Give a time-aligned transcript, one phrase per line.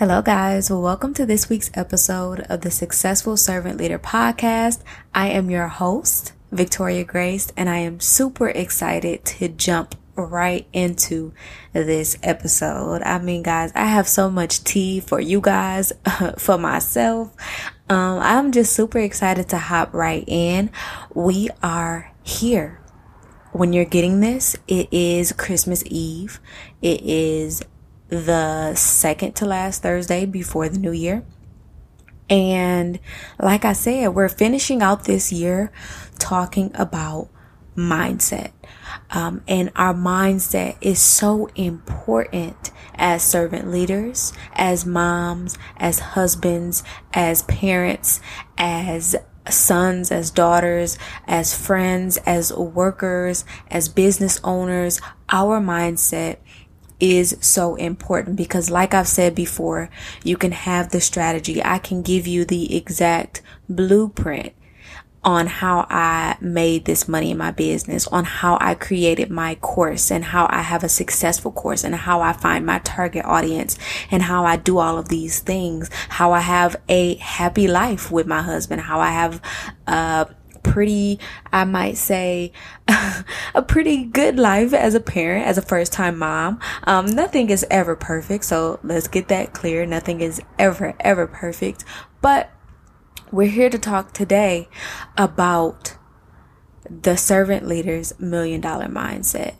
[0.00, 0.70] Hello, guys.
[0.70, 4.80] Welcome to this week's episode of the Successful Servant Leader podcast.
[5.14, 11.34] I am your host, Victoria Grace, and I am super excited to jump right into
[11.74, 13.02] this episode.
[13.02, 15.92] I mean, guys, I have so much tea for you guys,
[16.38, 17.36] for myself.
[17.90, 20.70] Um, I'm just super excited to hop right in.
[21.12, 22.80] We are here.
[23.52, 26.40] When you're getting this, it is Christmas Eve.
[26.80, 27.62] It is
[28.10, 31.24] the second to last Thursday before the new year.
[32.28, 33.00] And
[33.40, 35.72] like I said, we're finishing out this year
[36.18, 37.28] talking about
[37.76, 38.52] mindset.
[39.10, 47.42] Um, and our mindset is so important as servant leaders, as moms, as husbands, as
[47.42, 48.20] parents,
[48.58, 49.16] as
[49.48, 55.00] sons, as daughters, as friends, as workers, as business owners.
[55.30, 56.36] Our mindset
[57.00, 59.90] is so important because like I've said before,
[60.22, 61.64] you can have the strategy.
[61.64, 64.52] I can give you the exact blueprint
[65.22, 70.10] on how I made this money in my business, on how I created my course
[70.10, 73.78] and how I have a successful course and how I find my target audience
[74.10, 78.26] and how I do all of these things, how I have a happy life with
[78.26, 79.42] my husband, how I have,
[79.86, 80.24] uh,
[80.62, 81.18] pretty,
[81.52, 82.52] I might say,
[83.54, 86.60] a pretty good life as a parent, as a first time mom.
[86.84, 88.44] Um, nothing is ever perfect.
[88.44, 89.86] So let's get that clear.
[89.86, 91.84] Nothing is ever, ever perfect.
[92.20, 92.50] But
[93.30, 94.68] we're here to talk today
[95.16, 95.96] about
[96.88, 99.54] the servant leader's million dollar mindset.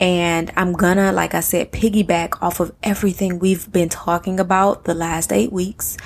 [0.00, 4.94] And I'm gonna, like I said, piggyback off of everything we've been talking about the
[4.94, 5.96] last eight weeks.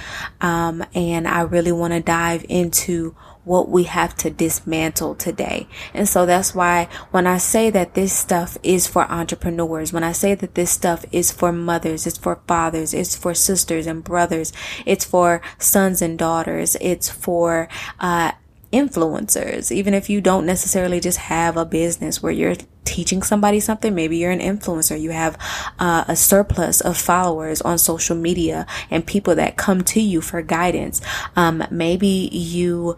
[0.41, 5.69] Um, and I really want to dive into what we have to dismantle today.
[5.95, 10.11] And so that's why when I say that this stuff is for entrepreneurs, when I
[10.11, 14.53] say that this stuff is for mothers, it's for fathers, it's for sisters and brothers,
[14.85, 17.69] it's for sons and daughters, it's for,
[18.01, 18.33] uh,
[18.73, 19.71] influencers.
[19.71, 24.17] Even if you don't necessarily just have a business where you're teaching somebody something, maybe
[24.17, 25.39] you're an influencer, you have
[25.79, 30.43] uh, a surplus of followers on social media and people that come to you for
[30.43, 31.01] guidance.
[31.37, 32.97] Um, maybe you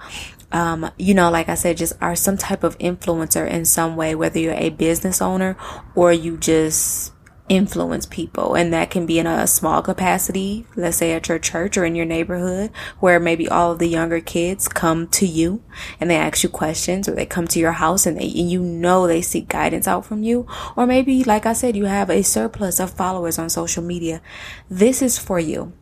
[0.52, 4.14] um, you know, like I said, just are some type of influencer in some way,
[4.14, 5.56] whether you're a business owner
[5.94, 7.12] or you just
[7.48, 8.54] influence people.
[8.54, 11.94] And that can be in a small capacity, let's say at your church or in
[11.94, 12.70] your neighborhood,
[13.00, 15.62] where maybe all of the younger kids come to you
[16.00, 18.62] and they ask you questions or they come to your house and, they, and you
[18.62, 20.46] know they seek guidance out from you.
[20.76, 24.20] Or maybe, like I said, you have a surplus of followers on social media.
[24.68, 25.72] This is for you.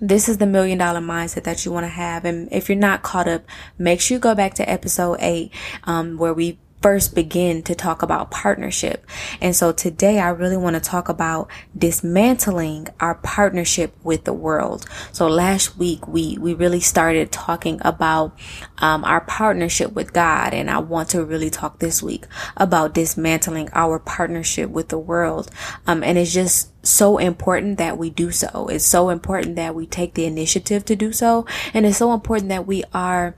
[0.00, 2.24] This is the million dollar mindset that you want to have.
[2.24, 3.44] And if you're not caught up,
[3.78, 5.52] make sure you go back to episode eight,
[5.84, 9.06] um, where we first begin to talk about partnership.
[9.40, 14.86] And so today I really want to talk about dismantling our partnership with the world.
[15.12, 18.36] So last week we, we really started talking about,
[18.78, 20.54] um, our partnership with God.
[20.54, 22.26] And I want to really talk this week
[22.56, 25.50] about dismantling our partnership with the world.
[25.86, 28.68] Um, and it's just so important that we do so.
[28.68, 31.44] It's so important that we take the initiative to do so.
[31.74, 33.36] And it's so important that we are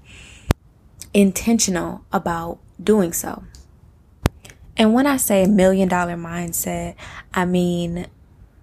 [1.13, 3.45] intentional about doing so.
[4.77, 6.95] And when I say million dollar mindset,
[7.35, 8.07] I mean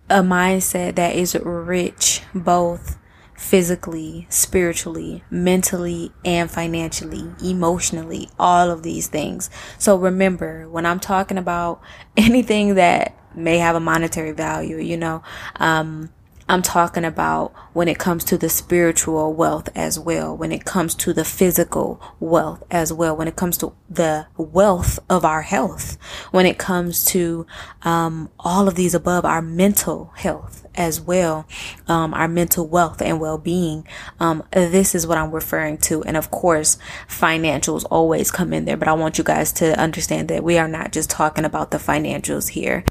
[0.09, 2.97] a mindset that is rich both
[3.39, 9.49] physically, spiritually, mentally, and financially, emotionally, all of these things.
[9.77, 11.81] So remember, when I'm talking about
[12.17, 15.23] anything that may have a monetary value, you know,
[15.55, 16.09] um,
[16.49, 20.95] I'm talking about when it comes to the spiritual wealth as well, when it comes
[20.95, 25.99] to the physical wealth as well, when it comes to the wealth of our health,
[26.31, 27.45] when it comes to
[27.83, 31.45] um, all of these above, our mental health as well,
[31.87, 33.87] um, our mental wealth and well-being.
[34.19, 38.77] Um, this is what I'm referring to, and of course, financials always come in there.
[38.77, 41.77] But I want you guys to understand that we are not just talking about the
[41.77, 42.83] financials here.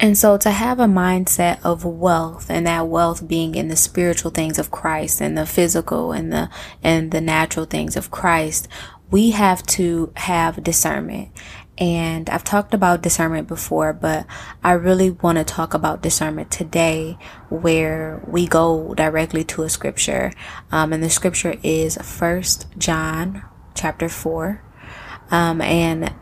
[0.00, 4.30] And so to have a mindset of wealth and that wealth being in the spiritual
[4.30, 6.48] things of Christ and the physical and the,
[6.82, 8.68] and the natural things of Christ,
[9.10, 11.30] we have to have discernment.
[11.78, 14.26] And I've talked about discernment before, but
[14.64, 17.16] I really want to talk about discernment today
[17.48, 20.32] where we go directly to a scripture.
[20.72, 24.62] Um, and the scripture is first John chapter four.
[25.30, 26.12] Um, and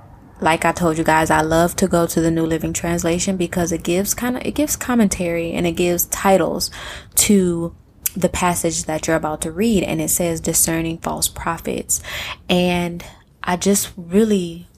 [0.41, 3.73] like I told you guys, I love to go to the New Living Translation because
[3.73, 6.71] it gives kind of, it gives commentary and it gives titles
[7.17, 7.75] to
[8.15, 9.83] the passage that you're about to read.
[9.83, 12.03] And it says discerning false prophets.
[12.49, 13.05] And
[13.43, 14.69] I just really,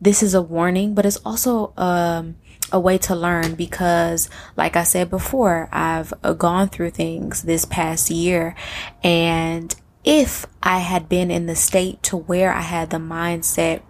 [0.00, 2.36] this is a warning, but it's also, um,
[2.72, 7.64] a way to learn because like I said before, I've uh, gone through things this
[7.64, 8.54] past year
[9.02, 9.74] and
[10.04, 13.82] if I had been in the state to where I had the mindset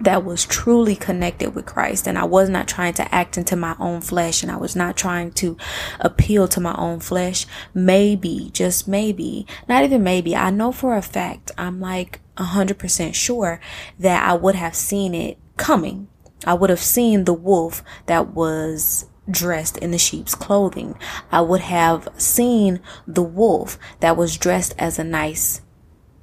[0.00, 3.76] that was truly connected with Christ and I was not trying to act into my
[3.78, 5.56] own flesh and I was not trying to
[6.00, 11.02] appeal to my own flesh, maybe, just maybe, not even maybe, I know for a
[11.02, 13.60] fact, I'm like a 100% sure
[13.98, 16.08] that I would have seen it coming.
[16.44, 20.98] I would have seen the wolf that was dressed in the sheep's clothing.
[21.30, 25.60] I would have seen the wolf that was dressed as a nice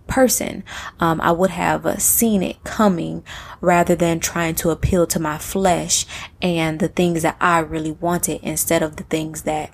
[0.10, 0.64] person.
[1.00, 3.24] Um, I would have seen it coming
[3.62, 6.06] rather than trying to appeal to my flesh
[6.42, 9.74] and the things that I really wanted instead of the things that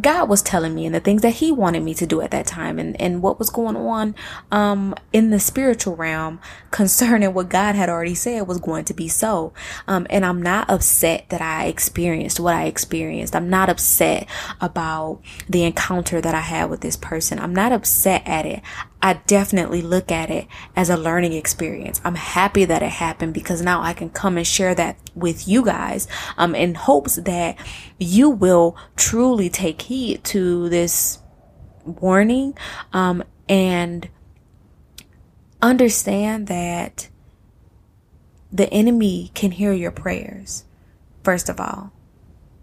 [0.00, 2.46] God was telling me and the things that he wanted me to do at that
[2.46, 4.14] time and, and what was going on,
[4.50, 6.40] um, in the spiritual realm
[6.70, 9.52] concerning what God had already said was going to be so.
[9.88, 13.34] Um, and I'm not upset that I experienced what I experienced.
[13.34, 14.26] I'm not upset
[14.60, 17.38] about the encounter that I had with this person.
[17.38, 18.60] I'm not upset at it.
[19.02, 22.00] I definitely look at it as a learning experience.
[22.04, 25.64] I'm happy that it happened because now I can come and share that with you
[25.64, 27.56] guys, um, in hopes that
[27.98, 31.20] you will truly take heed to this
[31.84, 32.56] warning,
[32.92, 34.08] um, and
[35.62, 37.08] understand that
[38.50, 40.64] the enemy can hear your prayers.
[41.22, 41.92] First of all,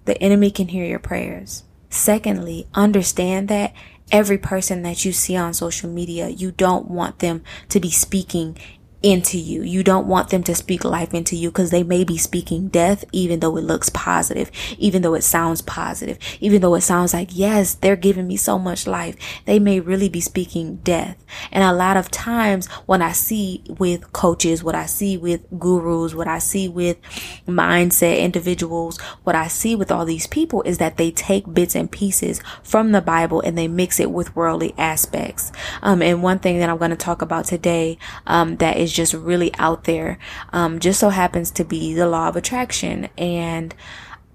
[0.05, 1.63] the enemy can hear your prayers.
[1.89, 3.73] Secondly, understand that
[4.11, 8.57] every person that you see on social media, you don't want them to be speaking
[9.03, 9.61] into you.
[9.63, 13.03] You don't want them to speak life into you because they may be speaking death,
[13.11, 17.29] even though it looks positive, even though it sounds positive, even though it sounds like,
[17.33, 19.17] yes, they're giving me so much life.
[19.43, 21.21] They may really be speaking death.
[21.51, 26.15] And a lot of times when I see with coaches, what I see with gurus,
[26.15, 26.97] what I see with
[27.45, 31.91] mindset individuals, what I see with all these people is that they take bits and
[31.91, 35.51] pieces from the Bible and they mix it with worldly aspects.
[35.81, 39.13] Um, and one thing that I'm going to talk about today, um, that is just
[39.13, 40.17] really out there,
[40.51, 43.09] um, just so happens to be the law of attraction.
[43.17, 43.75] And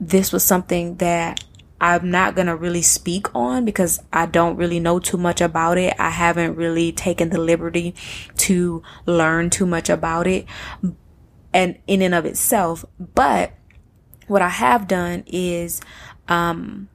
[0.00, 1.44] this was something that
[1.80, 5.78] I'm not going to really speak on because I don't really know too much about
[5.78, 5.94] it.
[5.98, 7.94] I haven't really taken the liberty
[8.38, 10.46] to learn too much about it
[11.54, 12.84] and in and of itself.
[12.98, 13.52] But
[14.26, 15.80] what I have done is,
[16.26, 16.88] um,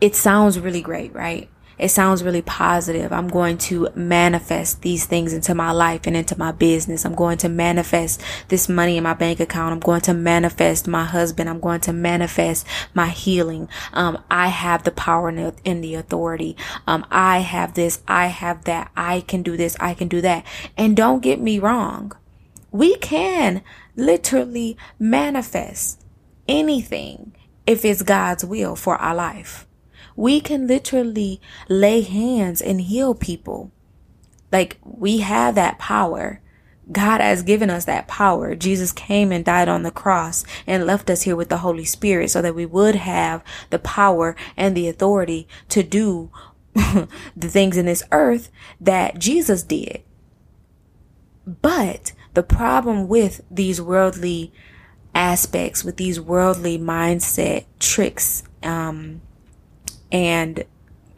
[0.00, 1.49] it sounds really great, right?
[1.80, 3.10] It sounds really positive.
[3.10, 7.06] I'm going to manifest these things into my life and into my business.
[7.06, 9.72] I'm going to manifest this money in my bank account.
[9.72, 11.48] I'm going to manifest my husband.
[11.48, 13.66] I'm going to manifest my healing.
[13.94, 16.54] Um, I have the power and the authority.
[16.86, 18.02] Um, I have this.
[18.06, 18.90] I have that.
[18.94, 19.74] I can do this.
[19.80, 20.44] I can do that.
[20.76, 22.12] And don't get me wrong.
[22.70, 23.62] We can
[23.96, 26.04] literally manifest
[26.46, 27.34] anything
[27.66, 29.66] if it's God's will for our life.
[30.20, 33.72] We can literally lay hands and heal people.
[34.52, 36.42] Like we have that power.
[36.92, 38.54] God has given us that power.
[38.54, 42.28] Jesus came and died on the cross and left us here with the Holy Spirit
[42.28, 46.30] so that we would have the power and the authority to do
[46.74, 47.08] the
[47.48, 50.02] things in this earth that Jesus did.
[51.46, 54.52] But the problem with these worldly
[55.14, 59.22] aspects, with these worldly mindset tricks, um,
[60.12, 60.64] and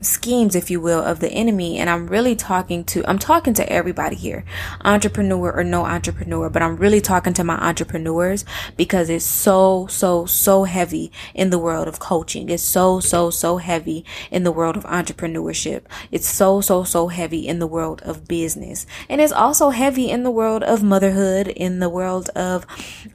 [0.03, 1.79] schemes, if you will, of the enemy.
[1.79, 4.45] And I'm really talking to, I'm talking to everybody here,
[4.85, 8.45] entrepreneur or no entrepreneur, but I'm really talking to my entrepreneurs
[8.77, 12.49] because it's so, so, so heavy in the world of coaching.
[12.49, 15.83] It's so, so, so heavy in the world of entrepreneurship.
[16.11, 18.87] It's so, so, so heavy in the world of business.
[19.09, 22.67] And it's also heavy in the world of motherhood, in the world of,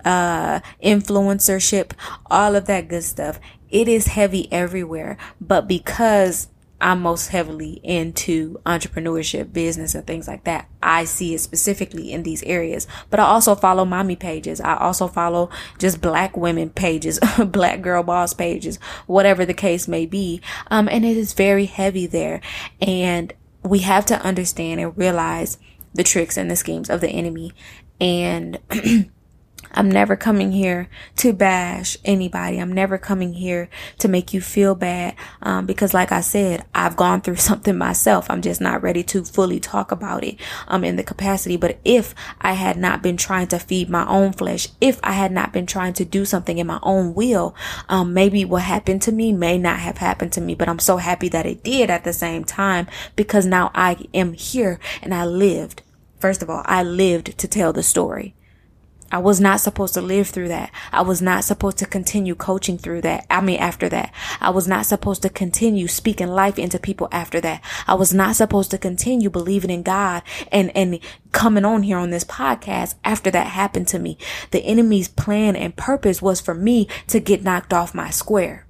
[0.05, 1.91] uh, influencership,
[2.29, 5.17] all of that good stuff it is heavy everywhere.
[5.41, 6.47] But because
[6.79, 10.69] I'm most heavily into entrepreneurship, business, and things like that.
[10.81, 12.85] I see it specifically in these areas.
[13.09, 14.61] But I also follow mommy pages.
[14.61, 20.05] I also follow just black women pages, black girl boss pages, whatever the case may
[20.05, 20.39] be.
[20.69, 22.41] Um, and it is very heavy there.
[22.79, 25.57] And we have to understand and realize
[25.93, 27.53] the tricks and the schemes of the enemy.
[27.99, 28.59] And
[29.71, 32.57] I'm never coming here to bash anybody.
[32.57, 33.69] I'm never coming here
[33.99, 35.15] to make you feel bad.
[35.41, 38.29] Um, because like I said, I've gone through something myself.
[38.29, 41.57] I'm just not ready to fully talk about it, um, in the capacity.
[41.57, 45.31] But if I had not been trying to feed my own flesh, if I had
[45.31, 47.55] not been trying to do something in my own will,
[47.89, 50.55] um, maybe what happened to me may not have happened to me.
[50.55, 54.33] But I'm so happy that it did at the same time because now I am
[54.33, 55.83] here and I lived.
[56.19, 58.33] First of all, I lived to tell the story.
[59.11, 60.71] I was not supposed to live through that.
[60.91, 63.25] I was not supposed to continue coaching through that.
[63.29, 67.39] I mean, after that, I was not supposed to continue speaking life into people after
[67.41, 67.63] that.
[67.87, 70.99] I was not supposed to continue believing in God and, and
[71.31, 74.17] coming on here on this podcast after that happened to me.
[74.51, 78.65] The enemy's plan and purpose was for me to get knocked off my square.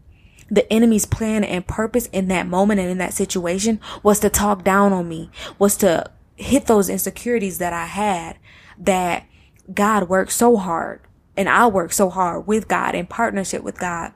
[0.49, 4.63] The enemy's plan and purpose in that moment and in that situation was to talk
[4.63, 5.29] down on me,
[5.59, 8.37] was to hit those insecurities that I had
[8.77, 9.25] that
[9.73, 11.01] God worked so hard
[11.35, 14.13] and I worked so hard with God in partnership with God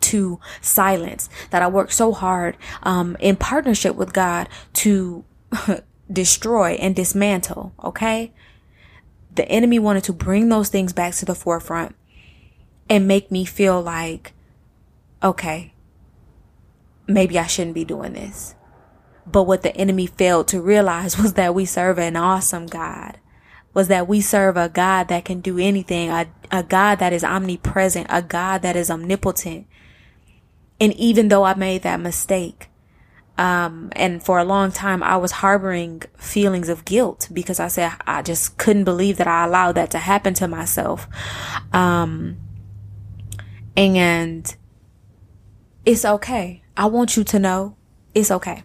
[0.00, 5.24] to silence that I worked so hard um, in partnership with God to
[6.12, 7.72] destroy and dismantle.
[7.82, 8.32] Okay.
[9.34, 11.96] The enemy wanted to bring those things back to the forefront
[12.90, 14.34] and make me feel like,
[15.22, 15.72] okay,
[17.06, 18.54] maybe I shouldn't be doing this.
[19.26, 23.18] But what the enemy failed to realize was that we serve an awesome God
[23.74, 27.24] was that we serve a God that can do anything, a, a God that is
[27.24, 29.66] omnipresent, a God that is omnipotent.
[30.80, 32.68] And even though I made that mistake,
[33.38, 37.92] um, and for a long time, I was harboring feelings of guilt because I said
[38.06, 41.08] I just couldn't believe that I allowed that to happen to myself.
[41.72, 42.36] Um,
[43.74, 44.54] and
[45.86, 46.62] it's okay.
[46.76, 47.76] I want you to know
[48.14, 48.64] it's okay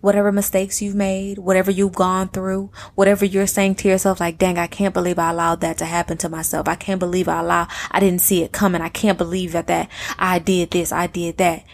[0.00, 4.58] whatever mistakes you've made, whatever you've gone through, whatever you're saying to yourself, like, dang,
[4.58, 6.68] I can't believe I allowed that to happen to myself.
[6.68, 8.80] I can't believe I allowed, I didn't see it coming.
[8.80, 11.64] I can't believe that, that I did this, I did that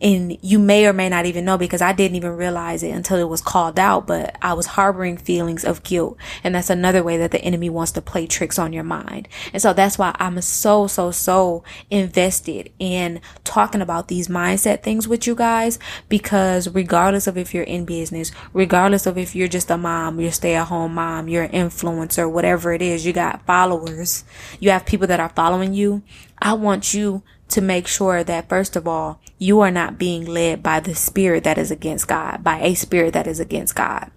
[0.00, 3.18] and you may or may not even know because I didn't even realize it until
[3.18, 6.16] it was called out, but I was harboring feelings of guilt.
[6.42, 9.28] And that's another way that the enemy wants to play tricks on your mind.
[9.52, 15.06] And so that's why I'm so, so, so invested in talking about these mindset things
[15.06, 15.78] with you guys
[16.08, 20.32] because regardless of if you're in business, regardless of if you're just a mom, you're
[20.32, 24.24] stay at home mom, you're an influencer, whatever it is, you got followers,
[24.60, 26.02] you have people that are following you.
[26.42, 30.62] I want you to make sure that first of all, you are not being led
[30.62, 34.10] by the spirit that is against God, by a spirit that is against God.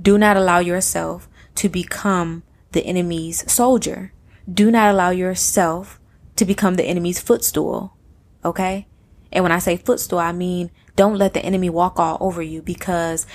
[0.00, 4.12] Do not allow yourself to become the enemy's soldier.
[4.52, 6.00] Do not allow yourself
[6.36, 7.94] to become the enemy's footstool.
[8.44, 8.86] Okay?
[9.32, 12.60] And when I say footstool, I mean don't let the enemy walk all over you
[12.60, 13.26] because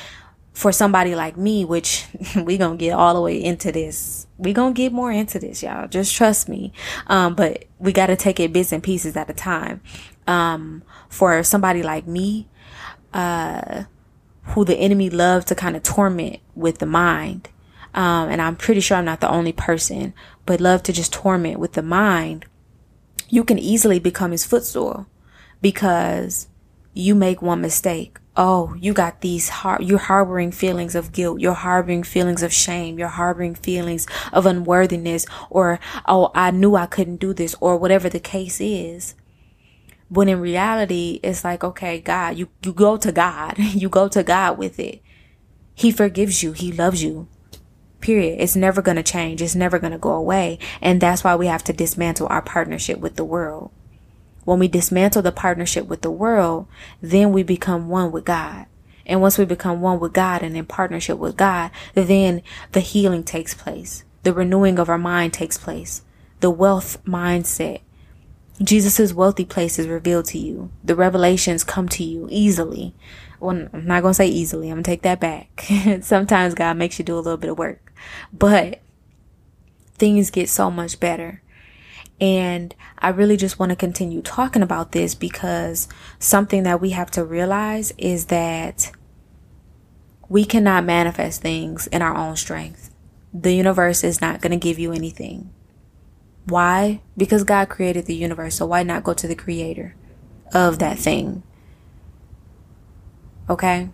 [0.54, 2.06] for somebody like me, which
[2.36, 4.28] we gonna get all the way into this.
[4.38, 5.88] We gonna get more into this, y'all.
[5.88, 6.72] Just trust me.
[7.08, 9.82] Um, but we gotta take it bits and pieces at a time.
[10.28, 12.48] Um, for somebody like me,
[13.14, 13.84] uh,
[14.48, 17.50] who the enemy loves to kind of torment with the mind.
[17.94, 20.14] Um, and I'm pretty sure I'm not the only person,
[20.46, 22.46] but love to just torment with the mind.
[23.30, 25.08] You can easily become his footstool
[25.62, 26.48] because
[26.94, 31.40] you make one mistake oh, you got these, har- you're harboring feelings of guilt.
[31.40, 32.98] You're harboring feelings of shame.
[32.98, 38.10] You're harboring feelings of unworthiness or, oh, I knew I couldn't do this or whatever
[38.10, 39.16] the case is.
[40.10, 43.56] When in reality, it's like, okay, God, you, you go to God.
[43.58, 45.02] you go to God with it.
[45.76, 46.54] He forgives you.
[46.54, 47.28] He loves you.
[48.00, 48.42] Period.
[48.42, 49.42] It's never going to change.
[49.42, 50.60] It's never going to go away.
[50.82, 53.72] And that's why we have to dismantle our partnership with the world.
[54.46, 56.68] When we dismantle the partnership with the world,
[57.02, 58.66] then we become one with God.
[59.06, 63.24] And once we become one with God and in partnership with God, then the healing
[63.24, 64.04] takes place.
[64.24, 66.04] The renewing of our mind takes place.
[66.40, 67.82] The wealth mindset.
[68.62, 70.72] Jesus' wealthy place is revealed to you.
[70.84, 72.94] The revelations come to you easily.
[73.40, 74.70] Well, I'm not going to say easily.
[74.70, 75.66] I'm going to take that back.
[76.02, 77.92] Sometimes God makes you do a little bit of work,
[78.32, 78.80] but
[79.96, 81.42] things get so much better
[82.20, 85.88] and I really just want to continue talking about this because
[86.20, 88.92] something that we have to realize is that
[90.30, 92.92] we cannot manifest things in our own strength.
[93.34, 95.52] The universe is not going to give you anything.
[96.46, 97.02] Why?
[97.18, 98.56] Because God created the universe.
[98.56, 99.96] So why not go to the creator
[100.54, 101.44] of that thing?
[103.50, 103.90] Okay?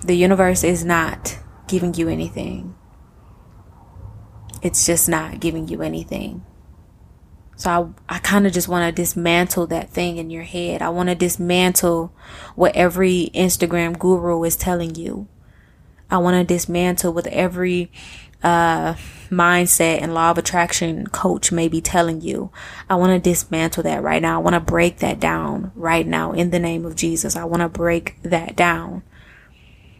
[0.00, 2.76] The universe is not giving you anything.
[4.62, 6.44] It's just not giving you anything.
[7.56, 10.82] So I, I kind of just want to dismantle that thing in your head.
[10.82, 12.12] I want to dismantle
[12.54, 15.26] what every Instagram guru is telling you.
[16.10, 17.90] I want to dismantle what every
[18.42, 18.94] uh,
[19.30, 22.50] mindset and law of attraction coach may be telling you.
[22.90, 24.38] I want to dismantle that right now.
[24.38, 27.36] I want to break that down right now in the name of Jesus.
[27.36, 29.02] I want to break that down.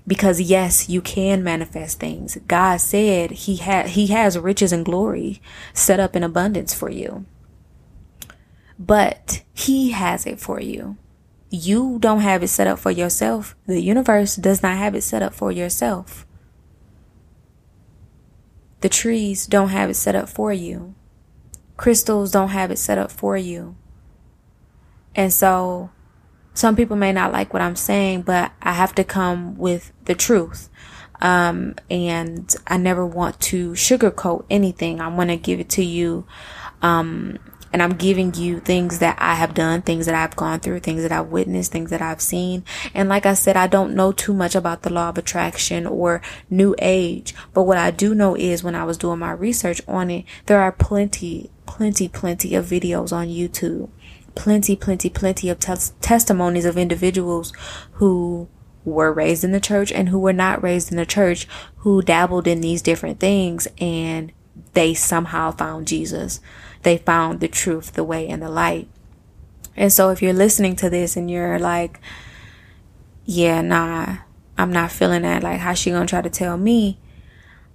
[0.06, 2.38] Because yes, you can manifest things.
[2.46, 5.40] God said he had, he has riches and glory
[5.72, 7.25] set up in abundance for you
[8.78, 10.97] but he has it for you.
[11.50, 13.54] You don't have it set up for yourself.
[13.66, 16.26] The universe does not have it set up for yourself.
[18.80, 20.95] the trees don't have it set up for you.
[21.76, 23.76] Crystals don't have it set up for you.
[25.14, 25.90] And so
[26.54, 30.14] some people may not like what I'm saying, but I have to come with the
[30.14, 30.68] truth.
[31.21, 35.00] Um, and I never want to sugarcoat anything.
[35.00, 36.26] I want to give it to you,
[36.83, 37.38] um,
[37.73, 41.02] and I'm giving you things that I have done, things that I've gone through, things
[41.02, 42.64] that I've witnessed, things that I've seen.
[42.94, 46.23] And like I said, I don't know too much about the law of attraction or
[46.49, 47.35] new age.
[47.52, 50.61] But what I do know is when I was doing my research on it, there
[50.61, 53.90] are plenty, plenty, plenty of videos on YouTube.
[54.35, 57.52] Plenty, plenty, plenty of tes- testimonies of individuals
[57.92, 58.49] who
[58.85, 62.46] were raised in the church and who were not raised in the church who dabbled
[62.46, 64.32] in these different things and
[64.75, 66.40] they somehow found Jesus
[66.87, 68.87] they found the truth, the way, and the light.
[69.76, 71.99] And so if you're listening to this and you're like,
[73.25, 74.19] yeah, nah,
[74.57, 77.00] I'm not feeling that, like, how's she gonna try to tell me?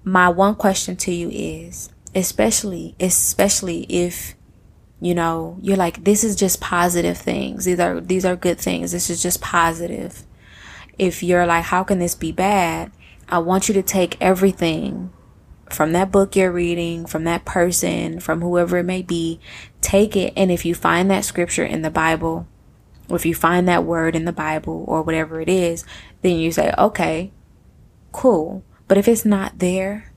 [0.05, 4.33] My one question to you is, especially, especially if,
[5.01, 7.65] you know, you're like, this is just positive things.
[7.65, 8.93] These are, these are good things.
[8.93, 10.23] This is just positive.
[10.97, 12.93] If you're like, how can this be bad?
[13.27, 15.11] I want you to take everything
[15.71, 19.39] from that book you're reading, from that person, from whoever it may be,
[19.81, 20.33] take it.
[20.35, 22.47] And if you find that scripture in the Bible,
[23.09, 25.85] or if you find that word in the Bible or whatever it is,
[26.21, 27.31] then you say, okay,
[28.11, 28.63] cool.
[28.87, 30.11] But if it's not there,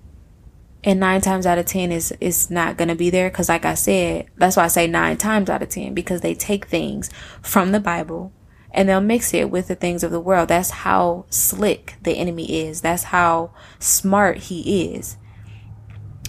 [0.82, 3.74] and nine times out of ten is is not gonna be there, because like I
[3.74, 7.08] said, that's why I say nine times out of ten because they take things
[7.40, 8.32] from the Bible
[8.74, 10.48] and they'll mix it with the things of the world.
[10.48, 12.80] That's how slick the enemy is.
[12.80, 15.16] That's how smart he is.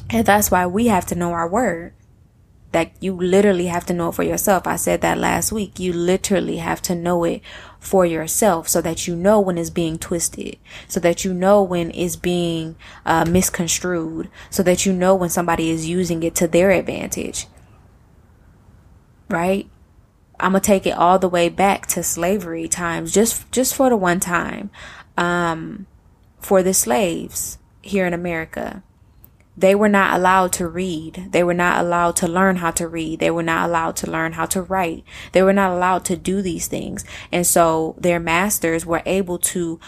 [0.10, 1.94] And that's why we have to know our word.
[2.72, 4.68] That you literally have to know it for yourself.
[4.68, 5.80] I said that last week.
[5.80, 7.42] You literally have to know it
[7.80, 10.58] for yourself so that you know when it's being twisted,
[10.88, 15.70] so that you know when it's being uh, misconstrued, so that you know when somebody
[15.70, 17.48] is using it to their advantage.
[19.30, 19.70] Right?
[20.40, 23.96] I'm gonna take it all the way back to slavery times, just just for the
[23.96, 24.70] one time,
[25.18, 25.88] um,
[26.40, 28.84] for the slaves here in America.
[29.58, 31.30] They were not allowed to read.
[31.32, 33.20] They were not allowed to learn how to read.
[33.20, 35.06] They were not allowed to learn how to write.
[35.32, 37.06] They were not allowed to do these things.
[37.32, 39.80] And so their masters were able to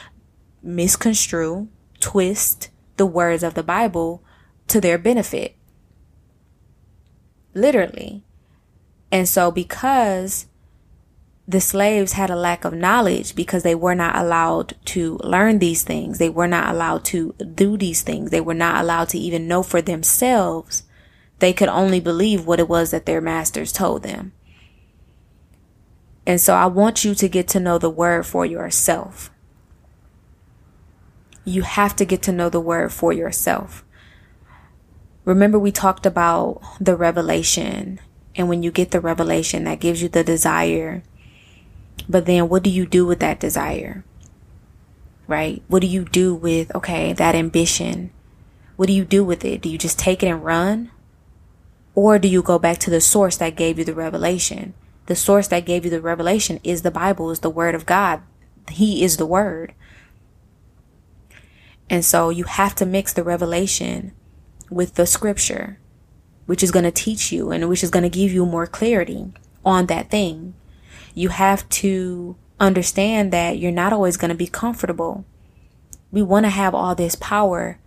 [0.64, 1.68] misconstrue,
[2.00, 4.24] twist the words of the Bible
[4.68, 5.56] to their benefit.
[7.54, 8.24] Literally.
[9.12, 10.48] And so because
[11.48, 15.82] the slaves had a lack of knowledge because they were not allowed to learn these
[15.82, 16.18] things.
[16.18, 18.32] They were not allowed to do these things.
[18.32, 20.84] They were not allowed to even know for themselves.
[21.40, 24.34] They could only believe what it was that their masters told them.
[26.26, 29.32] And so I want you to get to know the word for yourself.
[31.46, 33.86] You have to get to know the word for yourself.
[35.24, 38.02] Remember, we talked about the revelation.
[38.36, 41.04] And when you get the revelation, that gives you the desire
[42.10, 44.04] but then what do you do with that desire?
[45.28, 45.62] Right?
[45.68, 48.12] What do you do with, okay, that ambition?
[48.76, 49.62] What do you do with it?
[49.62, 50.92] Do you just take it and run?
[51.96, 54.74] Or do you go back to the source that gave you the revelation?
[55.08, 58.22] The source that gave you the revelation is the Bible, is the Word of God.
[58.70, 59.74] He is the Word.
[61.90, 64.12] And so you have to mix the revelation
[64.70, 65.80] with the scripture,
[66.46, 69.32] which is going to teach you and which is going to give you more clarity
[69.66, 70.54] on that thing
[71.18, 75.26] you have to understand that you're not always going to be comfortable.
[76.12, 77.80] We want to have all this power.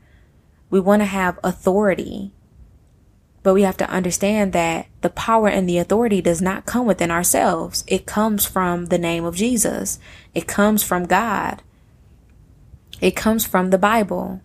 [0.68, 2.32] We want to have authority.
[3.44, 7.12] But we have to understand that the power and the authority does not come within
[7.12, 7.84] ourselves.
[7.86, 10.00] It comes from the name of Jesus.
[10.34, 11.62] It comes from God.
[13.00, 14.40] It comes from the Bible,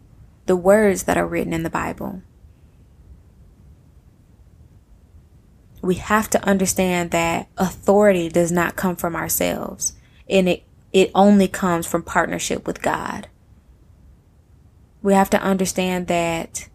[0.45, 2.21] the words that are written in the Bible.
[5.85, 9.93] We have to understand that authority does not come from ourselves
[10.27, 13.27] and it, it only comes from partnership with God.
[15.03, 16.67] We have to understand that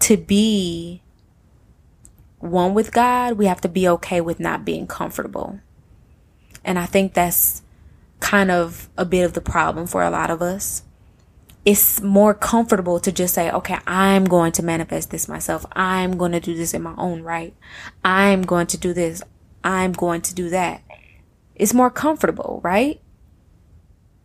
[0.00, 1.02] to be
[2.38, 5.60] one with God, we have to be okay with not being comfortable.
[6.64, 7.62] And I think that's
[8.18, 10.82] kind of a bit of the problem for a lot of us
[11.70, 15.64] it's more comfortable to just say, okay, I'm going to manifest this myself.
[15.70, 17.54] I'm going to do this in my own right.
[18.04, 19.22] I'm going to do this.
[19.62, 20.82] I'm going to do that.
[21.54, 23.00] It's more comfortable, right?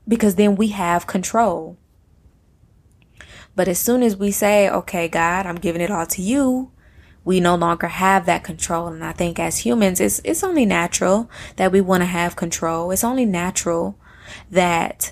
[0.08, 1.78] Because then we have control.
[3.56, 6.72] But as soon as we say, okay, God, I'm giving it all to you,
[7.24, 8.88] we no longer have that control.
[8.88, 12.90] And I think as humans, it's, it's only natural that we want to have control.
[12.90, 14.00] It's only natural
[14.50, 15.12] that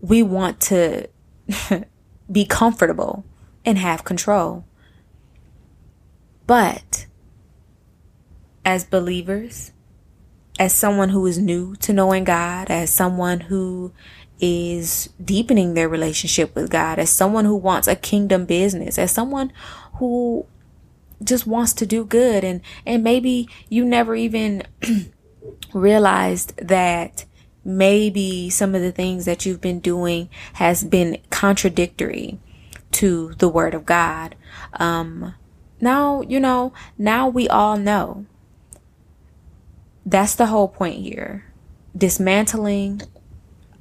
[0.00, 1.08] we want to
[2.32, 3.24] be comfortable
[3.64, 4.64] and have control.
[6.46, 7.06] But
[8.64, 9.72] as believers,
[10.58, 13.92] as someone who is new to knowing God, as someone who
[14.40, 19.52] is deepening their relationship with God, as someone who wants a kingdom business, as someone
[19.94, 20.46] who
[21.22, 24.62] just wants to do good and and maybe you never even
[25.74, 27.24] realized that
[27.68, 32.38] maybe some of the things that you've been doing has been contradictory
[32.90, 34.34] to the word of God.
[34.72, 35.34] Um,
[35.78, 38.24] now, you know, now we all know.
[40.06, 41.44] That's the whole point here.
[41.94, 43.02] Dismantling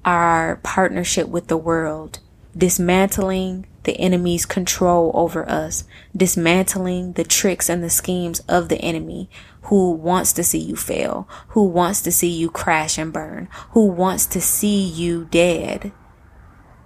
[0.03, 2.19] our partnership with the world,
[2.57, 9.29] dismantling the enemy's control over us, dismantling the tricks and the schemes of the enemy
[9.63, 13.85] who wants to see you fail, who wants to see you crash and burn, who
[13.85, 15.91] wants to see you dead.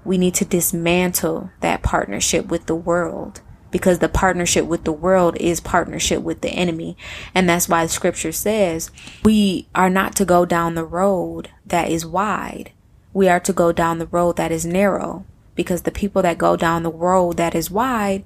[0.03, 5.37] We need to dismantle that partnership with the world because the partnership with the world
[5.37, 6.97] is partnership with the enemy.
[7.33, 8.91] And that's why the scripture says
[9.23, 12.71] we are not to go down the road that is wide.
[13.13, 15.25] We are to go down the road that is narrow
[15.61, 18.23] because the people that go down the road that is wide,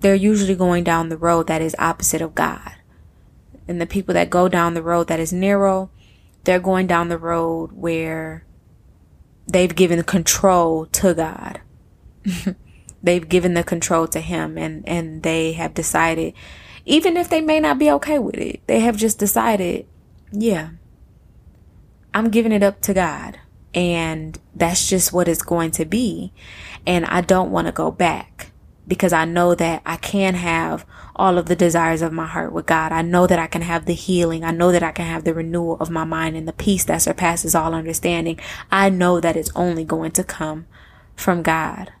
[0.00, 2.72] they're usually going down the road that is opposite of God.
[3.68, 5.90] And the people that go down the road that is narrow,
[6.44, 8.44] they're going down the road where
[9.46, 11.60] they've given control to God.
[13.02, 16.34] they've given the control to him and, and they have decided,
[16.84, 19.86] even if they may not be okay with it, they have just decided,
[20.32, 20.70] yeah,
[22.14, 23.39] I'm giving it up to God.
[23.74, 26.32] And that's just what it's going to be.
[26.86, 28.50] And I don't want to go back
[28.88, 32.66] because I know that I can have all of the desires of my heart with
[32.66, 32.90] God.
[32.90, 34.42] I know that I can have the healing.
[34.42, 37.02] I know that I can have the renewal of my mind and the peace that
[37.02, 38.40] surpasses all understanding.
[38.72, 40.66] I know that it's only going to come
[41.14, 41.92] from God.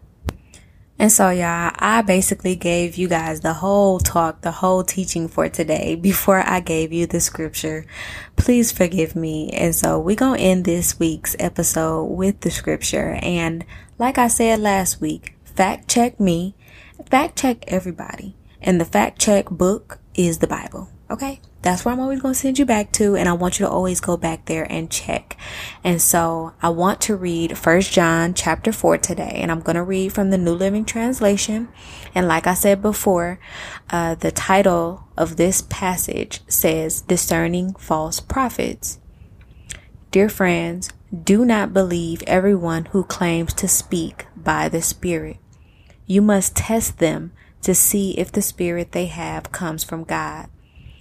[1.00, 5.48] And so, y'all, I basically gave you guys the whole talk, the whole teaching for
[5.48, 7.86] today before I gave you the scripture.
[8.36, 9.48] Please forgive me.
[9.54, 13.18] And so we're going to end this week's episode with the scripture.
[13.22, 13.64] And
[13.98, 16.54] like I said last week, fact check me,
[17.10, 18.36] fact check everybody.
[18.60, 20.90] And the fact check book is the Bible.
[21.10, 21.40] Okay?
[21.62, 23.16] That's where I'm always going to send you back to.
[23.16, 25.36] And I want you to always go back there and check.
[25.82, 29.32] And so I want to read First John chapter 4 today.
[29.42, 31.68] And I'm going to read from the New Living Translation.
[32.14, 33.40] And like I said before,
[33.90, 38.98] uh, the title of this passage says Discerning False Prophets.
[40.12, 45.38] Dear friends, do not believe everyone who claims to speak by the Spirit.
[46.06, 50.48] You must test them to see if the Spirit they have comes from God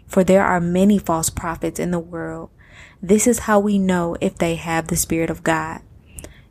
[0.09, 2.49] for there are many false prophets in the world.
[3.01, 5.81] This is how we know if they have the Spirit of God.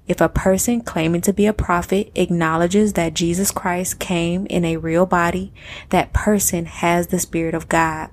[0.06, 4.78] If a person claiming to be a prophet acknowledges that Jesus Christ came in a
[4.78, 5.52] real body,
[5.90, 8.08] that person has the Spirit of God.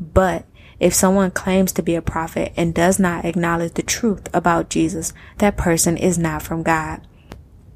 [0.00, 0.46] But
[0.80, 5.12] if someone claims to be a prophet and does not acknowledge the truth about Jesus,
[5.38, 7.06] that person is not from God.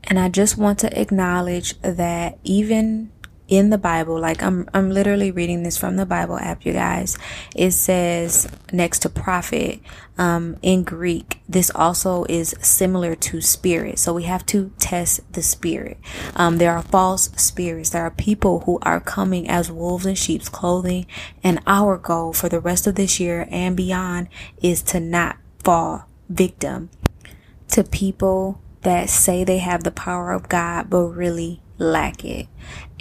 [0.05, 3.12] And I just want to acknowledge that even
[3.49, 7.19] in the Bible, like I'm, I'm literally reading this from the Bible app, you guys.
[7.55, 9.81] It says next to prophet,
[10.17, 13.99] um, in Greek, this also is similar to spirit.
[13.99, 15.99] So we have to test the spirit.
[16.35, 17.91] Um, there are false spirits.
[17.91, 21.07] There are people who are coming as wolves in sheep's clothing.
[21.43, 24.29] And our goal for the rest of this year and beyond
[24.63, 26.91] is to not fall victim
[27.69, 32.47] to people that say they have the power of God, but really lack it.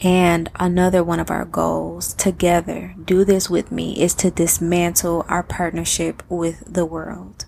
[0.01, 5.43] And another one of our goals together, do this with me, is to dismantle our
[5.43, 7.45] partnership with the world.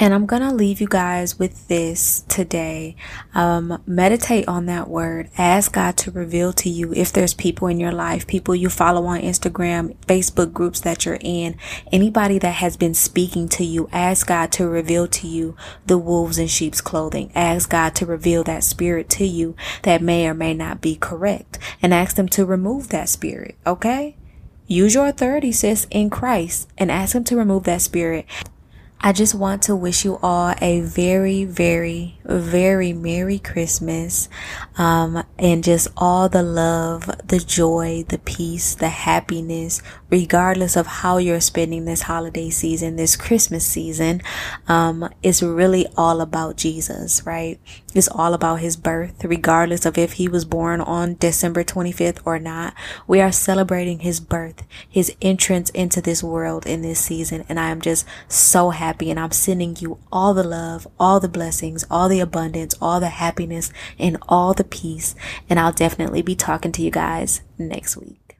[0.00, 2.94] And I'm going to leave you guys with this today.
[3.34, 5.28] Um, meditate on that word.
[5.36, 9.06] Ask God to reveal to you if there's people in your life, people you follow
[9.06, 11.56] on Instagram, Facebook groups that you're in,
[11.90, 13.88] anybody that has been speaking to you.
[13.92, 15.56] Ask God to reveal to you
[15.86, 17.32] the wolves in sheep's clothing.
[17.34, 21.58] Ask God to reveal that spirit to you that may or may not be correct
[21.82, 23.56] and ask them to remove that spirit.
[23.66, 24.16] Okay?
[24.68, 28.26] Use your authority, sis, in Christ and ask him to remove that spirit.
[29.00, 34.28] I just want to wish you all a very, very, very Merry Christmas.
[34.76, 41.18] Um, and just all the love, the joy, the peace, the happiness regardless of how
[41.18, 44.22] you're spending this holiday season, this Christmas season,
[44.66, 47.60] um, it's really all about Jesus, right?
[47.94, 52.38] It's all about his birth, regardless of if he was born on December 25th or
[52.38, 52.74] not.
[53.06, 57.44] We are celebrating his birth, his entrance into this world in this season.
[57.48, 59.10] And I am just so happy.
[59.10, 63.72] And I'm sending you all the love, all the blessings, all abundance, all the happiness,
[63.98, 65.14] and all the peace.
[65.48, 68.36] And I'll definitely be talking to you guys next week.